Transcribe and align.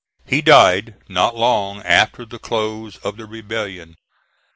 He 0.25 0.41
died 0.41 0.95
not 1.07 1.35
long 1.35 1.83
after 1.83 2.25
the 2.25 2.39
close 2.39 2.97
of 3.05 3.17
the 3.17 3.27
rebellion. 3.27 3.97